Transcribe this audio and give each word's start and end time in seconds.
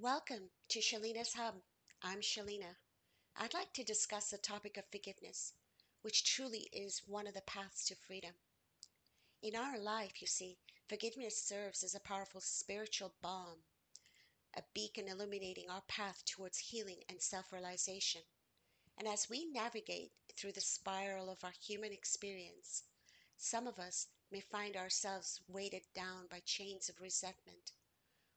Welcome 0.00 0.48
to 0.70 0.80
Shalina's 0.80 1.34
Hub. 1.34 1.56
I'm 2.02 2.22
Shalina. 2.22 2.76
I'd 3.36 3.52
like 3.52 3.74
to 3.74 3.84
discuss 3.84 4.30
the 4.30 4.38
topic 4.38 4.78
of 4.78 4.86
forgiveness, 4.90 5.52
which 6.00 6.24
truly 6.24 6.70
is 6.72 7.02
one 7.06 7.26
of 7.26 7.34
the 7.34 7.42
paths 7.42 7.84
to 7.86 7.94
freedom. 7.94 8.32
In 9.42 9.54
our 9.54 9.78
life, 9.78 10.22
you 10.22 10.26
see, 10.26 10.56
forgiveness 10.88 11.36
serves 11.36 11.84
as 11.84 11.94
a 11.94 12.00
powerful 12.00 12.40
spiritual 12.40 13.12
balm, 13.20 13.58
a 14.56 14.62
beacon 14.72 15.08
illuminating 15.08 15.68
our 15.68 15.82
path 15.82 16.24
towards 16.24 16.58
healing 16.58 17.04
and 17.10 17.20
self 17.20 17.52
realization. 17.52 18.22
And 18.96 19.06
as 19.06 19.28
we 19.28 19.44
navigate 19.44 20.12
through 20.38 20.52
the 20.52 20.62
spiral 20.62 21.28
of 21.28 21.44
our 21.44 21.54
human 21.60 21.92
experience, 21.92 22.84
some 23.36 23.66
of 23.66 23.78
us 23.78 24.08
may 24.30 24.40
find 24.40 24.74
ourselves 24.74 25.42
weighted 25.48 25.84
down 25.94 26.28
by 26.28 26.40
chains 26.40 26.88
of 26.88 26.98
resentment 26.98 27.72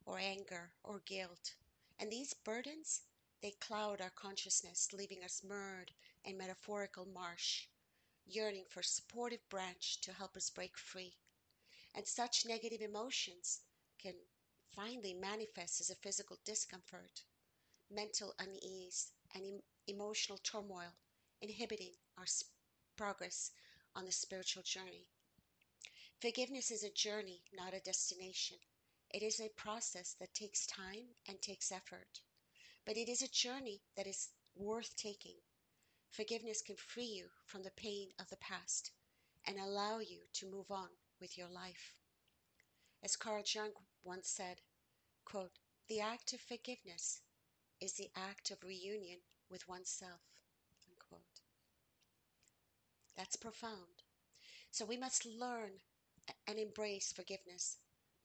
or 0.06 0.20
anger 0.20 0.74
or 0.84 1.00
guilt. 1.00 1.56
And 2.00 2.12
these 2.12 2.34
burdens, 2.34 3.02
they 3.42 3.52
cloud 3.52 4.02
our 4.02 4.10
consciousness, 4.12 4.94
leaving 4.94 5.24
us 5.24 5.44
mired 5.44 5.94
in 6.24 6.38
metaphorical 6.38 7.06
marsh, 7.06 7.68
yearning 8.26 8.66
for 8.70 8.82
a 8.82 8.84
supportive 8.84 9.48
branch 9.50 10.02
to 10.02 10.14
help 10.14 10.38
us 10.38 10.50
break 10.50 10.78
free. 10.78 11.18
And 11.96 12.08
such 12.08 12.46
negative 12.46 12.82
emotions 12.82 13.62
can 13.98 14.16
finally 14.76 15.14
manifest 15.16 15.82
as 15.82 15.90
a 15.90 15.96
physical 15.96 16.38
discomfort, 16.46 17.24
mental 17.90 18.36
unease, 18.40 19.12
and 19.34 19.46
em- 19.46 19.64
emotional 19.88 20.38
turmoil, 20.40 20.96
inhibiting 21.42 21.94
our 22.18 22.26
progress 22.98 23.52
on 23.96 24.06
the 24.06 24.12
spiritual 24.12 24.64
journey. 24.64 25.10
Forgiveness 26.20 26.72
is 26.72 26.84
a 26.84 26.90
journey, 26.90 27.42
not 27.54 27.74
a 27.74 27.80
destination. 27.80 28.58
It 29.12 29.24
is 29.24 29.40
a 29.40 29.50
process 29.56 30.16
that 30.20 30.34
takes 30.34 30.66
time 30.66 31.16
and 31.28 31.42
takes 31.42 31.72
effort, 31.72 32.22
but 32.86 32.98
it 32.98 33.10
is 33.10 33.22
a 33.22 33.28
journey 33.28 33.82
that 33.96 34.08
is 34.08 34.30
worth 34.56 34.96
taking. 34.98 35.36
Forgiveness 36.10 36.62
can 36.62 36.76
free 36.76 37.06
you 37.06 37.26
from 37.46 37.64
the 37.64 37.72
pain 37.78 38.10
of 38.20 38.30
the 38.30 38.38
past 38.38 38.92
and 39.46 39.58
allow 39.58 40.00
you 40.00 40.20
to 40.34 40.52
move 40.52 40.72
on 40.72 40.90
with 41.20 41.38
your 41.38 41.50
life. 41.50 41.96
As 43.04 43.16
Carl 43.16 43.44
Jung 43.46 43.72
once 44.04 44.30
said, 44.30 44.62
quote, 45.26 45.60
the 45.88 46.00
act 46.00 46.34
of 46.34 46.42
forgiveness 46.42 47.22
is 47.80 47.94
the 47.94 48.10
act 48.16 48.50
of 48.52 48.64
reunion 48.64 49.20
with 49.50 49.68
oneself. 49.68 50.22
Unquote. 50.90 51.42
That's 53.16 53.36
profound. 53.36 54.04
So 54.72 54.86
we 54.86 54.98
must 54.98 55.26
learn 55.26 55.72
and 56.48 56.58
embrace 56.58 57.14
forgiveness, 57.14 57.78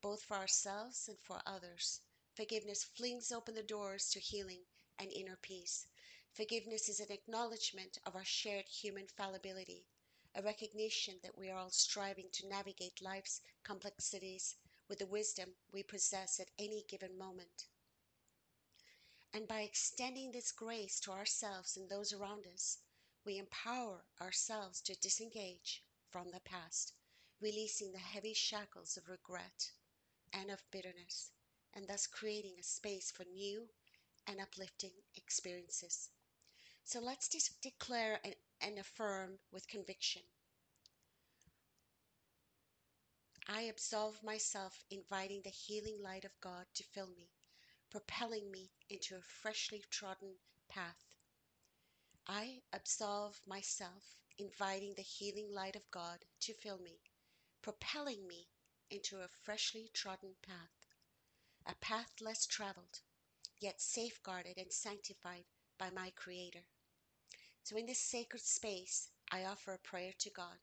both 0.02 0.22
for 0.22 0.36
ourselves 0.36 1.08
and 1.08 1.18
for 1.18 1.40
others. 1.46 2.00
Forgiveness 2.34 2.84
flings 2.84 3.30
open 3.30 3.54
the 3.54 3.62
doors 3.62 4.08
to 4.10 4.18
healing 4.18 4.62
and 4.98 5.12
inner 5.12 5.36
peace. 5.42 5.86
Forgiveness 6.32 6.88
is 6.88 7.00
an 7.00 7.10
acknowledgement 7.10 7.98
of 8.06 8.14
our 8.14 8.24
shared 8.24 8.66
human 8.66 9.06
fallibility, 9.06 9.84
a 10.34 10.42
recognition 10.42 11.14
that 11.22 11.36
we 11.36 11.50
are 11.50 11.58
all 11.58 11.70
striving 11.70 12.28
to 12.32 12.48
navigate 12.48 13.02
life's 13.02 13.40
complexities 13.62 14.56
with 14.88 14.98
the 14.98 15.06
wisdom 15.06 15.50
we 15.72 15.82
possess 15.82 16.40
at 16.40 16.50
any 16.58 16.84
given 16.88 17.18
moment. 17.18 17.66
And 19.34 19.46
by 19.46 19.60
extending 19.60 20.32
this 20.32 20.52
grace 20.52 20.98
to 21.00 21.12
ourselves 21.12 21.76
and 21.76 21.88
those 21.88 22.12
around 22.12 22.46
us, 22.46 22.78
we 23.24 23.38
empower 23.38 24.04
ourselves 24.20 24.80
to 24.82 24.94
disengage 24.96 25.82
from 26.08 26.30
the 26.30 26.40
past 26.40 26.94
releasing 27.40 27.92
the 27.92 27.98
heavy 27.98 28.34
shackles 28.34 28.96
of 28.96 29.08
regret 29.08 29.70
and 30.32 30.50
of 30.50 30.62
bitterness, 30.70 31.30
and 31.74 31.86
thus 31.88 32.06
creating 32.06 32.54
a 32.58 32.62
space 32.62 33.10
for 33.10 33.24
new 33.24 33.68
and 34.26 34.40
uplifting 34.40 34.92
experiences. 35.16 36.10
So 36.84 37.00
let's 37.00 37.28
declare 37.62 38.20
and, 38.24 38.34
and 38.60 38.78
affirm 38.78 39.38
with 39.52 39.68
conviction. 39.68 40.22
I 43.48 43.62
absolve 43.62 44.22
myself, 44.22 44.84
inviting 44.90 45.42
the 45.42 45.50
healing 45.50 45.98
light 46.02 46.24
of 46.24 46.40
God 46.40 46.66
to 46.74 46.84
fill 46.84 47.08
me, 47.16 47.30
propelling 47.90 48.50
me 48.50 48.70
into 48.88 49.16
a 49.16 49.22
freshly 49.22 49.82
trodden 49.90 50.34
path. 50.68 51.04
I 52.26 52.62
absolve 52.72 53.40
myself, 53.46 54.20
inviting 54.38 54.94
the 54.94 55.02
healing 55.02 55.52
light 55.52 55.74
of 55.74 55.90
God 55.90 56.18
to 56.42 56.54
fill 56.54 56.78
me, 56.78 57.00
propelling 57.62 58.26
me 58.28 58.48
into 58.90 59.20
a 59.20 59.28
freshly 59.28 59.88
trodden 59.94 60.34
path, 60.42 60.86
a 61.66 61.74
path 61.76 62.20
less 62.20 62.46
traveled, 62.46 63.00
yet 63.60 63.80
safeguarded 63.80 64.58
and 64.58 64.72
sanctified 64.72 65.44
by 65.78 65.90
my 65.90 66.10
Creator. 66.10 66.64
So, 67.62 67.76
in 67.76 67.86
this 67.86 68.00
sacred 68.00 68.42
space, 68.42 69.08
I 69.30 69.44
offer 69.44 69.72
a 69.72 69.78
prayer 69.78 70.12
to 70.18 70.30
God, 70.30 70.58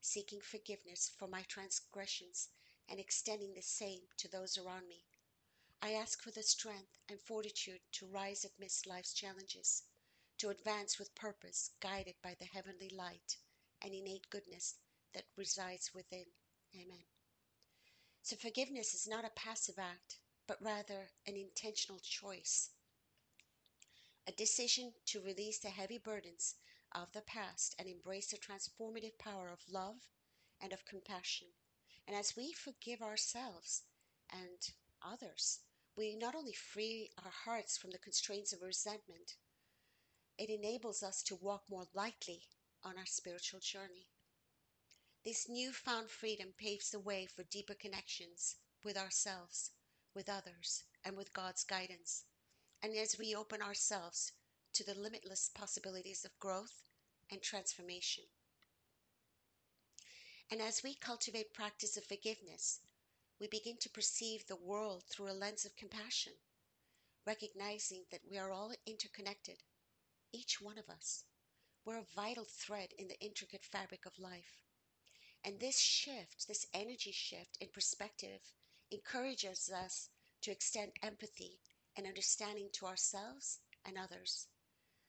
seeking 0.00 0.40
forgiveness 0.40 1.12
for 1.16 1.28
my 1.28 1.42
transgressions 1.42 2.48
and 2.88 2.98
extending 2.98 3.54
the 3.54 3.62
same 3.62 4.00
to 4.16 4.28
those 4.28 4.58
around 4.58 4.88
me. 4.88 5.04
I 5.80 5.92
ask 5.92 6.22
for 6.22 6.30
the 6.30 6.42
strength 6.42 6.98
and 7.08 7.20
fortitude 7.20 7.80
to 7.92 8.06
rise 8.06 8.44
amidst 8.44 8.86
life's 8.86 9.12
challenges, 9.12 9.84
to 10.38 10.50
advance 10.50 10.98
with 10.98 11.14
purpose, 11.14 11.70
guided 11.80 12.16
by 12.22 12.34
the 12.38 12.46
heavenly 12.46 12.90
light 12.90 13.36
and 13.80 13.94
innate 13.94 14.28
goodness 14.28 14.74
that 15.14 15.24
resides 15.36 15.94
within. 15.94 16.26
Amen. 16.74 17.04
So 18.22 18.36
forgiveness 18.36 18.94
is 18.94 19.08
not 19.08 19.24
a 19.24 19.30
passive 19.30 19.78
act, 19.78 20.18
but 20.46 20.62
rather 20.62 21.10
an 21.26 21.36
intentional 21.36 22.00
choice. 22.00 22.70
A 24.26 24.32
decision 24.32 24.92
to 25.06 25.20
release 25.20 25.58
the 25.58 25.70
heavy 25.70 25.98
burdens 25.98 26.54
of 26.92 27.12
the 27.12 27.22
past 27.22 27.74
and 27.78 27.88
embrace 27.88 28.28
the 28.28 28.36
transformative 28.36 29.18
power 29.18 29.48
of 29.48 29.60
love 29.72 29.96
and 30.60 30.72
of 30.72 30.84
compassion. 30.84 31.48
And 32.06 32.16
as 32.16 32.36
we 32.36 32.52
forgive 32.52 33.02
ourselves 33.02 33.82
and 34.30 34.70
others, 35.02 35.60
we 35.96 36.14
not 36.14 36.34
only 36.34 36.52
free 36.52 37.10
our 37.24 37.30
hearts 37.44 37.76
from 37.76 37.90
the 37.90 37.98
constraints 37.98 38.52
of 38.52 38.62
resentment, 38.62 39.36
it 40.38 40.50
enables 40.50 41.02
us 41.02 41.22
to 41.24 41.36
walk 41.36 41.62
more 41.68 41.86
lightly 41.94 42.42
on 42.84 42.96
our 42.96 43.06
spiritual 43.06 43.60
journey. 43.60 44.08
This 45.22 45.50
newfound 45.50 46.10
freedom 46.10 46.54
paves 46.56 46.90
the 46.90 46.98
way 46.98 47.26
for 47.26 47.42
deeper 47.44 47.74
connections 47.74 48.56
with 48.82 48.96
ourselves, 48.96 49.70
with 50.14 50.30
others, 50.30 50.84
and 51.04 51.14
with 51.14 51.34
God's 51.34 51.62
guidance. 51.62 52.24
And 52.82 52.96
as 52.96 53.18
we 53.18 53.34
open 53.34 53.60
ourselves 53.60 54.32
to 54.72 54.84
the 54.84 54.98
limitless 54.98 55.50
possibilities 55.54 56.24
of 56.24 56.38
growth 56.38 56.88
and 57.30 57.42
transformation. 57.42 58.24
And 60.50 60.62
as 60.62 60.82
we 60.82 60.94
cultivate 60.94 61.52
practice 61.52 61.98
of 61.98 62.04
forgiveness, 62.04 62.80
we 63.38 63.46
begin 63.46 63.76
to 63.80 63.90
perceive 63.90 64.46
the 64.46 64.56
world 64.56 65.04
through 65.04 65.30
a 65.30 65.36
lens 65.36 65.66
of 65.66 65.76
compassion, 65.76 66.32
recognizing 67.26 68.04
that 68.10 68.22
we 68.28 68.38
are 68.38 68.50
all 68.50 68.72
interconnected, 68.86 69.58
each 70.32 70.62
one 70.62 70.78
of 70.78 70.88
us. 70.88 71.24
We're 71.84 71.98
a 71.98 72.14
vital 72.16 72.46
thread 72.46 72.94
in 72.98 73.08
the 73.08 73.20
intricate 73.20 73.64
fabric 73.64 74.06
of 74.06 74.18
life. 74.18 74.64
And 75.44 75.60
this 75.60 75.78
shift, 75.78 76.46
this 76.48 76.66
energy 76.72 77.12
shift 77.12 77.56
in 77.60 77.68
perspective, 77.68 78.40
encourages 78.90 79.70
us 79.70 80.10
to 80.42 80.50
extend 80.50 80.92
empathy 81.02 81.60
and 81.96 82.06
understanding 82.06 82.70
to 82.72 82.86
ourselves 82.86 83.60
and 83.84 83.98
others, 83.98 84.48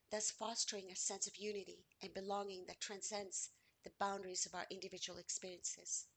thus 0.09 0.31
fostering 0.31 0.91
a 0.91 0.95
sense 0.95 1.27
of 1.27 1.37
unity 1.37 1.85
and 2.01 2.13
belonging 2.13 2.65
that 2.67 2.79
transcends 2.79 3.49
the 3.83 3.91
boundaries 3.99 4.45
of 4.45 4.53
our 4.53 4.67
individual 4.69 5.17
experiences. 5.17 6.07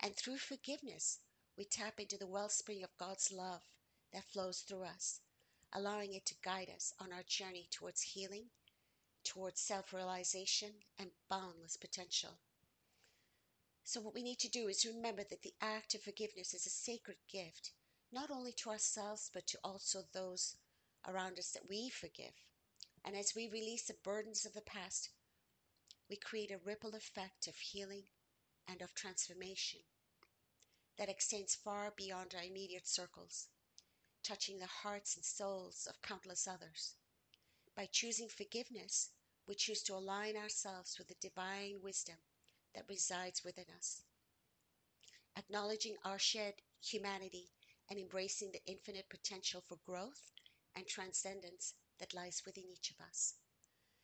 And 0.00 0.16
through 0.16 0.38
forgiveness, 0.38 1.20
we 1.56 1.64
tap 1.64 2.00
into 2.00 2.18
the 2.18 2.26
wellspring 2.26 2.82
of 2.82 2.96
God's 2.98 3.32
love 3.32 3.62
that 4.12 4.24
flows 4.24 4.60
through 4.60 4.84
us, 4.84 5.20
allowing 5.72 6.14
it 6.14 6.26
to 6.26 6.34
guide 6.42 6.70
us 6.70 6.92
on 6.98 7.12
our 7.12 7.22
journey 7.22 7.68
towards 7.70 8.02
healing, 8.02 8.50
towards 9.24 9.60
self 9.60 9.92
realization, 9.92 10.84
and 10.98 11.10
boundless 11.28 11.76
potential. 11.76 12.38
So, 13.88 14.00
what 14.00 14.14
we 14.14 14.24
need 14.24 14.40
to 14.40 14.48
do 14.48 14.66
is 14.66 14.84
remember 14.84 15.22
that 15.22 15.42
the 15.42 15.54
act 15.60 15.94
of 15.94 16.02
forgiveness 16.02 16.52
is 16.52 16.66
a 16.66 16.70
sacred 16.70 17.18
gift, 17.30 17.70
not 18.10 18.32
only 18.32 18.50
to 18.54 18.70
ourselves, 18.70 19.30
but 19.32 19.46
to 19.46 19.60
also 19.62 20.02
those 20.12 20.56
around 21.06 21.38
us 21.38 21.52
that 21.52 21.68
we 21.68 21.88
forgive. 21.88 22.34
And 23.04 23.14
as 23.14 23.36
we 23.36 23.46
release 23.46 23.84
the 23.84 23.94
burdens 24.02 24.44
of 24.44 24.54
the 24.54 24.60
past, 24.60 25.10
we 26.10 26.16
create 26.16 26.50
a 26.50 26.58
ripple 26.58 26.96
effect 26.96 27.46
of 27.46 27.54
healing 27.58 28.02
and 28.66 28.82
of 28.82 28.92
transformation 28.92 29.82
that 30.98 31.08
extends 31.08 31.54
far 31.54 31.92
beyond 31.96 32.34
our 32.34 32.42
immediate 32.42 32.88
circles, 32.88 33.46
touching 34.24 34.58
the 34.58 34.66
hearts 34.66 35.14
and 35.14 35.24
souls 35.24 35.86
of 35.88 36.02
countless 36.02 36.48
others. 36.48 36.96
By 37.76 37.86
choosing 37.86 38.28
forgiveness, 38.28 39.10
we 39.46 39.54
choose 39.54 39.84
to 39.84 39.94
align 39.94 40.36
ourselves 40.36 40.98
with 40.98 41.06
the 41.06 41.14
divine 41.20 41.80
wisdom 41.80 42.16
that 42.76 42.84
resides 42.88 43.42
within 43.42 43.64
us. 43.76 44.02
Acknowledging 45.36 45.96
our 46.04 46.18
shared 46.18 46.54
humanity 46.84 47.50
and 47.90 47.98
embracing 47.98 48.52
the 48.52 48.64
infinite 48.70 49.08
potential 49.08 49.62
for 49.66 49.78
growth 49.86 50.30
and 50.76 50.86
transcendence 50.86 51.72
that 51.98 52.14
lies 52.14 52.42
within 52.44 52.64
each 52.70 52.90
of 52.90 53.00
us. 53.08 53.34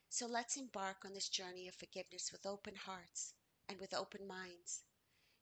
So 0.08 0.26
let's 0.26 0.56
embark 0.56 1.04
on 1.04 1.12
this 1.12 1.28
journey 1.28 1.68
of 1.68 1.74
forgiveness 1.74 2.30
with 2.32 2.46
open 2.46 2.74
hearts 2.74 3.34
and 3.68 3.78
with 3.78 3.94
open 3.94 4.26
minds, 4.26 4.82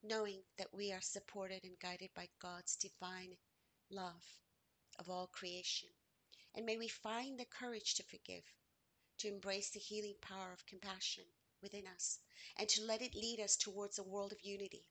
knowing 0.02 0.40
that 0.58 0.74
we 0.74 0.92
are 0.92 1.00
supported 1.00 1.62
and 1.62 1.78
guided 1.80 2.10
by 2.14 2.28
God's 2.42 2.76
divine 2.76 3.36
love 3.90 4.24
of 4.98 5.08
all 5.08 5.28
creation. 5.28 5.88
And 6.54 6.66
may 6.66 6.76
we 6.78 6.88
find 6.88 7.38
the 7.38 7.46
courage 7.46 7.94
to 7.94 8.02
forgive, 8.02 8.44
to 9.18 9.28
embrace 9.28 9.70
the 9.70 9.78
healing 9.78 10.16
power 10.20 10.52
of 10.52 10.66
compassion 10.66 11.24
within 11.62 11.86
us, 11.86 12.18
and 12.56 12.68
to 12.68 12.82
let 12.82 13.02
it 13.02 13.14
lead 13.14 13.40
us 13.40 13.56
towards 13.56 13.98
a 13.98 14.02
world 14.02 14.32
of 14.32 14.40
unity, 14.42 14.88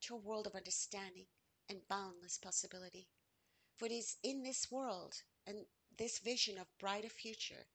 to 0.00 0.14
a 0.14 0.18
world 0.18 0.46
of 0.46 0.54
understanding 0.54 1.26
and 1.68 1.88
boundless 1.88 2.38
possibility. 2.38 3.08
For 3.76 3.86
it 3.86 3.92
is 3.92 4.16
in 4.22 4.42
this 4.42 4.70
world 4.70 5.22
and 5.46 5.66
this 5.96 6.18
vision 6.18 6.58
of 6.58 6.78
brighter 6.78 7.08
future 7.08 7.66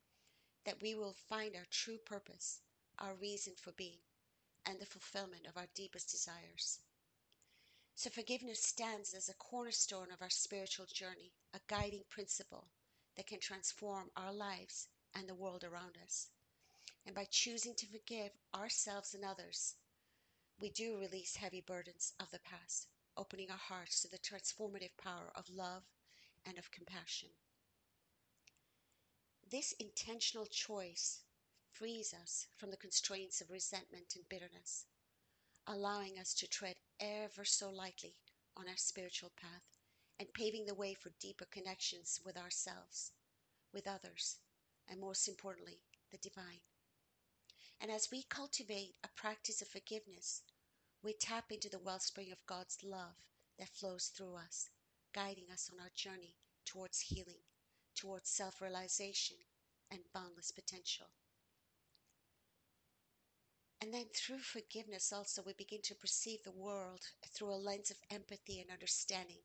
that 0.64 0.80
we 0.80 0.94
will 0.94 1.14
find 1.28 1.56
our 1.56 1.66
true 1.70 1.98
purpose, 1.98 2.60
our 2.98 3.14
reason 3.14 3.54
for 3.56 3.72
being, 3.72 3.98
and 4.64 4.80
the 4.80 4.86
fulfillment 4.86 5.46
of 5.46 5.56
our 5.56 5.66
deepest 5.74 6.10
desires. 6.10 6.78
So, 7.94 8.10
forgiveness 8.10 8.64
stands 8.64 9.12
as 9.12 9.28
a 9.28 9.34
cornerstone 9.34 10.10
of 10.12 10.22
our 10.22 10.30
spiritual 10.30 10.86
journey, 10.86 11.32
a 11.52 11.60
guiding 11.66 12.04
principle 12.08 12.68
that 13.16 13.26
can 13.26 13.40
transform 13.40 14.10
our 14.16 14.32
lives 14.32 14.88
and 15.14 15.28
the 15.28 15.34
world 15.34 15.64
around 15.64 15.98
us. 16.02 16.28
And 17.04 17.14
by 17.14 17.26
choosing 17.30 17.74
to 17.76 17.86
forgive 17.86 18.30
ourselves 18.54 19.12
and 19.12 19.24
others, 19.24 19.74
we 20.60 20.70
do 20.70 20.98
release 20.98 21.36
heavy 21.36 21.60
burdens 21.60 22.14
of 22.20 22.30
the 22.30 22.38
past, 22.38 22.86
opening 23.16 23.50
our 23.50 23.56
hearts 23.58 24.00
to 24.00 24.08
the 24.08 24.18
transformative 24.18 24.96
power 24.96 25.32
of 25.34 25.50
love 25.50 25.82
and 26.46 26.58
of 26.58 26.70
compassion. 26.70 27.28
This 29.50 29.72
intentional 29.78 30.46
choice 30.46 31.20
frees 31.72 32.14
us 32.14 32.46
from 32.56 32.70
the 32.70 32.76
constraints 32.76 33.40
of 33.40 33.50
resentment 33.50 34.14
and 34.14 34.28
bitterness, 34.28 34.86
allowing 35.66 36.18
us 36.18 36.32
to 36.34 36.46
tread 36.46 36.76
ever 37.00 37.44
so 37.44 37.68
lightly 37.68 38.14
on 38.56 38.68
our 38.68 38.76
spiritual 38.76 39.32
path 39.36 39.78
and 40.18 40.32
paving 40.32 40.66
the 40.66 40.74
way 40.74 40.94
for 40.94 41.10
deeper 41.20 41.46
connections 41.50 42.20
with 42.24 42.36
ourselves, 42.36 43.12
with 43.72 43.86
others, 43.86 44.38
and 44.88 45.00
most 45.00 45.28
importantly, 45.28 45.80
the 46.10 46.18
divine. 46.18 46.60
And 47.82 47.90
as 47.90 48.10
we 48.10 48.22
cultivate 48.22 48.94
a 49.04 49.08
practice 49.08 49.60
of 49.60 49.68
forgiveness, 49.68 50.42
we 51.02 51.12
tap 51.12 51.52
into 51.52 51.68
the 51.68 51.80
wellspring 51.80 52.32
of 52.32 52.46
God's 52.46 52.78
love 52.82 53.16
that 53.58 53.68
flows 53.68 54.06
through 54.16 54.36
us, 54.36 54.70
guiding 55.12 55.50
us 55.52 55.68
on 55.70 55.80
our 55.80 55.90
journey 55.94 56.36
towards 56.64 57.00
healing 57.00 57.42
towards 57.94 58.30
self 58.30 58.60
realization 58.60 59.36
and 59.90 60.00
boundless 60.14 60.50
potential. 60.50 61.06
And 63.80 63.92
then 63.92 64.06
through 64.14 64.38
forgiveness, 64.38 65.12
also, 65.12 65.42
we 65.44 65.52
begin 65.54 65.80
to 65.82 65.94
perceive 65.94 66.42
the 66.44 66.52
world 66.52 67.00
through 67.34 67.52
a 67.52 67.56
lens 67.56 67.90
of 67.90 67.96
empathy 68.10 68.60
and 68.60 68.70
understanding, 68.70 69.42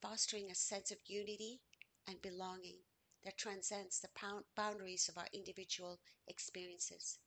fostering 0.00 0.50
a 0.50 0.54
sense 0.54 0.90
of 0.90 0.98
unity 1.06 1.60
and 2.06 2.20
belonging 2.22 2.78
that 3.24 3.36
transcends 3.36 4.00
the 4.00 4.08
boundaries 4.56 5.08
of 5.08 5.18
our 5.18 5.28
individual 5.32 5.98
experiences. 6.26 7.18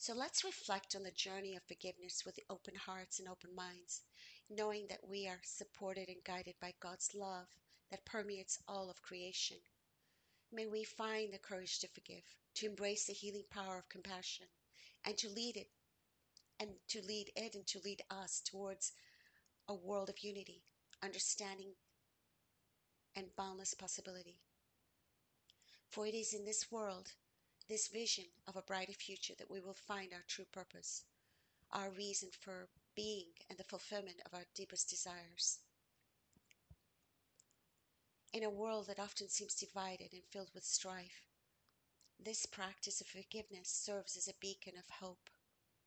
So 0.00 0.14
let's 0.14 0.44
reflect 0.44 0.96
on 0.96 1.02
the 1.02 1.10
journey 1.10 1.56
of 1.56 1.62
forgiveness 1.64 2.22
with 2.24 2.40
open 2.48 2.74
hearts 2.74 3.18
and 3.18 3.28
open 3.28 3.54
minds, 3.54 4.00
knowing 4.48 4.86
that 4.88 5.06
we 5.06 5.28
are 5.28 5.42
supported 5.44 6.08
and 6.08 6.24
guided 6.24 6.54
by 6.58 6.72
God's 6.80 7.10
love 7.14 7.46
that 7.90 8.06
permeates 8.06 8.58
all 8.66 8.88
of 8.88 9.02
creation. 9.02 9.58
May 10.50 10.66
we 10.66 10.84
find 10.84 11.34
the 11.34 11.38
courage 11.38 11.80
to 11.80 11.88
forgive, 11.88 12.24
to 12.54 12.66
embrace 12.66 13.04
the 13.04 13.12
healing 13.12 13.44
power 13.50 13.76
of 13.76 13.90
compassion, 13.90 14.46
and 15.04 15.18
to 15.18 15.28
lead 15.28 15.58
it, 15.58 15.68
and 16.58 16.70
to 16.88 17.02
lead 17.02 17.30
it 17.36 17.54
and 17.54 17.66
to 17.66 17.80
lead 17.84 18.00
us 18.10 18.40
towards 18.46 18.92
a 19.68 19.74
world 19.74 20.08
of 20.08 20.24
unity, 20.24 20.62
understanding, 21.02 21.74
and 23.14 23.26
boundless 23.36 23.74
possibility. 23.74 24.38
For 25.90 26.06
it 26.06 26.14
is 26.14 26.32
in 26.32 26.46
this 26.46 26.72
world, 26.72 27.12
this 27.70 27.88
vision 27.88 28.24
of 28.48 28.56
a 28.56 28.62
brighter 28.62 28.92
future, 28.92 29.34
that 29.38 29.50
we 29.50 29.60
will 29.60 29.74
find 29.74 30.12
our 30.12 30.24
true 30.26 30.44
purpose, 30.52 31.04
our 31.72 31.90
reason 31.90 32.28
for 32.40 32.68
being, 32.96 33.28
and 33.48 33.58
the 33.58 33.64
fulfillment 33.64 34.16
of 34.26 34.34
our 34.34 34.44
deepest 34.56 34.90
desires. 34.90 35.60
In 38.32 38.42
a 38.42 38.50
world 38.50 38.88
that 38.88 38.98
often 38.98 39.28
seems 39.28 39.54
divided 39.54 40.12
and 40.12 40.22
filled 40.30 40.50
with 40.52 40.64
strife, 40.64 41.28
this 42.18 42.44
practice 42.44 43.00
of 43.00 43.06
forgiveness 43.06 43.68
serves 43.68 44.16
as 44.16 44.26
a 44.26 44.34
beacon 44.40 44.74
of 44.76 44.90
hope, 45.00 45.30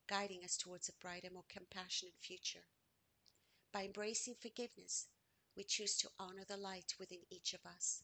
guiding 0.07 0.44
us 0.44 0.57
towards 0.57 0.88
a 0.88 0.94
brighter, 1.01 1.29
more 1.33 1.44
compassionate 1.50 2.15
future. 2.19 2.65
By 3.74 3.83
embracing 3.86 4.36
forgiveness, 4.36 5.07
we 5.56 5.63
choose 5.63 5.97
to 5.97 6.09
honor 6.18 6.44
the 6.47 6.57
light 6.57 6.95
within 6.97 7.19
each 7.29 7.53
of 7.53 7.65
us, 7.65 8.03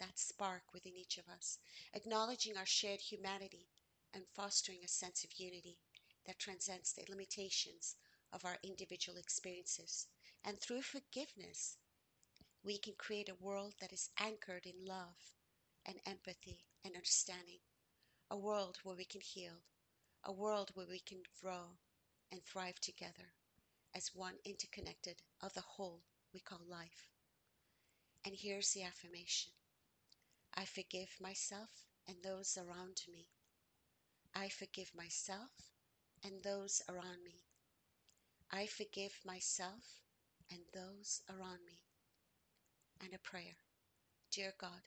that 0.00 0.18
spark 0.18 0.62
within 0.72 0.96
each 0.96 1.18
of 1.18 1.28
us, 1.28 1.58
acknowledging 1.94 2.56
our 2.56 2.66
shared 2.66 3.00
humanity 3.00 3.68
and 4.12 4.24
fostering 4.34 4.78
a 4.84 4.88
sense 4.88 5.22
of 5.22 5.38
unity 5.38 5.78
that 6.26 6.38
transcends 6.38 6.92
the 6.92 7.04
limitations 7.08 7.96
of 8.32 8.44
our 8.44 8.56
individual 8.62 9.18
experiences. 9.18 10.06
And 10.44 10.58
through 10.58 10.82
forgiveness, 10.82 11.76
we 12.64 12.78
can 12.78 12.94
create 12.98 13.28
a 13.28 13.44
world 13.44 13.74
that 13.80 13.92
is 13.92 14.10
anchored 14.18 14.66
in 14.66 14.86
love 14.86 15.34
and 15.86 15.96
empathy 16.06 16.64
and 16.84 16.94
understanding, 16.94 17.60
a 18.30 18.36
world 18.36 18.78
where 18.82 18.96
we 18.96 19.04
can 19.04 19.20
heal, 19.20 19.62
a 20.24 20.32
world 20.32 20.70
where 20.74 20.86
we 20.86 21.00
can 21.00 21.22
grow 21.40 21.78
and 22.32 22.42
thrive 22.44 22.80
together 22.80 23.32
as 23.94 24.14
one 24.14 24.34
interconnected 24.44 25.22
of 25.42 25.52
the 25.54 25.60
whole 25.60 26.02
we 26.32 26.40
call 26.40 26.60
life. 26.68 27.10
And 28.24 28.34
here's 28.36 28.72
the 28.72 28.82
affirmation 28.82 29.52
I 30.54 30.64
forgive 30.64 31.16
myself 31.20 31.70
and 32.06 32.16
those 32.22 32.58
around 32.58 33.02
me. 33.10 33.28
I 34.34 34.48
forgive 34.48 34.94
myself 34.94 35.50
and 36.22 36.42
those 36.42 36.82
around 36.88 37.24
me. 37.24 37.44
I 38.50 38.66
forgive 38.66 39.18
myself 39.24 40.02
and 40.50 40.60
those 40.72 41.22
around 41.28 41.64
me 41.66 41.80
and 43.02 43.14
a 43.14 43.18
prayer. 43.18 43.56
Dear 44.30 44.52
God, 44.58 44.82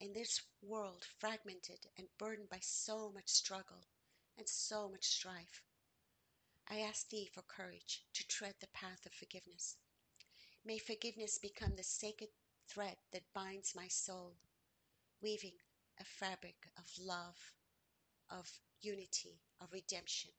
in 0.00 0.12
this 0.12 0.42
world 0.62 1.04
fragmented 1.18 1.86
and 1.96 2.08
burdened 2.18 2.50
by 2.50 2.60
so 2.60 3.10
much 3.14 3.28
struggle 3.28 3.86
and 4.36 4.48
so 4.48 4.88
much 4.88 5.04
strife, 5.04 5.62
I 6.68 6.80
ask 6.80 7.08
Thee 7.08 7.30
for 7.32 7.42
courage 7.42 8.02
to 8.14 8.26
tread 8.26 8.54
the 8.60 8.66
path 8.68 9.06
of 9.06 9.12
forgiveness. 9.12 9.76
May 10.64 10.78
forgiveness 10.78 11.38
become 11.38 11.76
the 11.76 11.82
sacred 11.82 12.30
thread 12.66 12.96
that 13.12 13.32
binds 13.34 13.74
my 13.74 13.88
soul, 13.88 14.36
weaving 15.24 15.56
a 16.00 16.04
fabric 16.04 16.68
of 16.78 16.84
love, 17.00 17.54
of 18.30 18.60
unity, 18.82 19.40
of 19.60 19.72
redemption, 19.72 20.32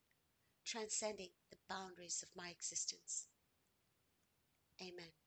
transcending 0.65 1.31
the 1.51 1.57
boundaries 1.69 2.23
of 2.23 2.29
my 2.35 2.49
existence. 2.49 3.27
Amen. 4.81 5.24